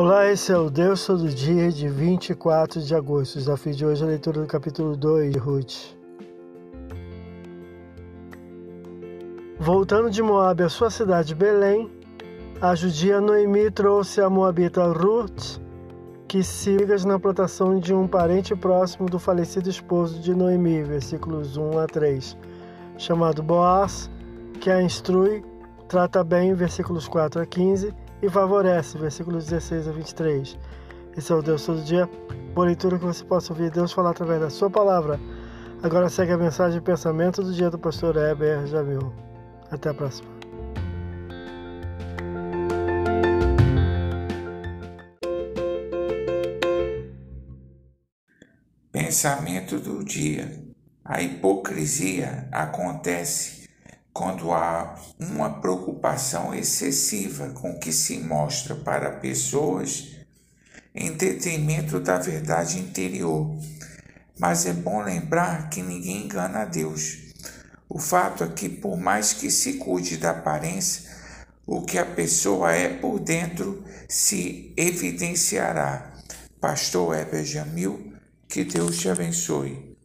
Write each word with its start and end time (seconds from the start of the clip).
Olá, 0.00 0.30
esse 0.30 0.52
é 0.52 0.56
o 0.56 0.70
Deus 0.70 1.04
Todo 1.04 1.28
Dia 1.28 1.72
de 1.72 1.88
24 1.88 2.80
de 2.80 2.94
agosto. 2.94 3.34
O 3.34 3.38
desafio 3.40 3.74
de 3.74 3.84
hoje 3.84 4.04
é 4.04 4.06
a 4.06 4.08
leitura 4.10 4.40
do 4.40 4.46
capítulo 4.46 4.96
2 4.96 5.32
de 5.32 5.38
Ruth. 5.40 5.74
Voltando 9.58 10.08
de 10.08 10.22
Moab 10.22 10.62
à 10.62 10.68
sua 10.68 10.88
cidade 10.88 11.34
Belém, 11.34 11.90
a 12.60 12.76
judia 12.76 13.20
Noemi 13.20 13.72
trouxe 13.72 14.20
a 14.20 14.30
moabita 14.30 14.86
Ruth, 14.86 15.58
que 16.28 16.44
se 16.44 16.76
liga 16.76 16.96
na 16.98 17.18
plantação 17.18 17.80
de 17.80 17.92
um 17.92 18.06
parente 18.06 18.54
próximo 18.54 19.10
do 19.10 19.18
falecido 19.18 19.68
esposo 19.68 20.20
de 20.20 20.32
Noemi, 20.32 20.80
versículos 20.84 21.56
1 21.56 21.76
a 21.76 21.86
3, 21.88 22.36
chamado 22.96 23.42
Boaz, 23.42 24.08
que 24.60 24.70
a 24.70 24.80
instrui, 24.80 25.42
trata 25.88 26.22
bem, 26.22 26.54
versículos 26.54 27.08
4 27.08 27.42
a 27.42 27.44
15, 27.44 27.92
e 28.22 28.28
favorece, 28.28 28.98
versículos 28.98 29.46
16 29.46 29.88
a 29.88 29.92
23. 29.92 30.58
Esse 31.16 31.32
é 31.32 31.34
o 31.34 31.42
Deus 31.42 31.64
todo 31.64 31.82
dia. 31.82 32.08
Boa 32.54 32.66
leitura 32.66 32.98
que 32.98 33.04
você 33.04 33.24
possa 33.24 33.52
ouvir 33.52 33.70
Deus 33.70 33.92
falar 33.92 34.10
através 34.10 34.40
da 34.40 34.50
sua 34.50 34.70
palavra. 34.70 35.18
Agora 35.82 36.08
segue 36.08 36.32
a 36.32 36.38
mensagem 36.38 36.78
e 36.78 36.80
pensamento 36.80 37.42
do 37.42 37.52
dia 37.52 37.70
do 37.70 37.78
pastor 37.78 38.16
Heber 38.16 38.66
Jamil. 38.66 39.12
Até 39.70 39.90
a 39.90 39.94
próxima. 39.94 40.28
Pensamento 48.90 49.78
do 49.78 50.04
dia. 50.04 50.62
A 51.04 51.22
hipocrisia 51.22 52.48
acontece 52.52 53.57
quando 54.18 54.52
há 54.52 54.96
uma 55.16 55.60
preocupação 55.60 56.52
excessiva 56.52 57.50
com 57.50 57.78
que 57.78 57.92
se 57.92 58.18
mostra 58.18 58.74
para 58.74 59.12
pessoas 59.12 60.08
em 60.92 61.12
detrimento 61.12 62.00
da 62.00 62.18
verdade 62.18 62.80
interior. 62.80 63.56
Mas 64.36 64.66
é 64.66 64.72
bom 64.72 65.02
lembrar 65.02 65.70
que 65.70 65.80
ninguém 65.80 66.24
engana 66.24 66.62
a 66.62 66.64
Deus. 66.64 67.32
O 67.88 68.00
fato 68.00 68.42
é 68.42 68.48
que, 68.48 68.68
por 68.68 68.98
mais 68.98 69.32
que 69.32 69.52
se 69.52 69.74
cuide 69.74 70.16
da 70.16 70.30
aparência, 70.30 71.08
o 71.64 71.82
que 71.82 71.96
a 71.96 72.04
pessoa 72.04 72.72
é 72.72 72.88
por 72.88 73.20
dentro 73.20 73.84
se 74.08 74.74
evidenciará. 74.76 76.12
Pastor 76.60 77.16
Heber 77.16 77.44
Jamil, 77.44 78.14
que 78.48 78.64
Deus 78.64 78.98
te 78.98 79.08
abençoe. 79.08 79.96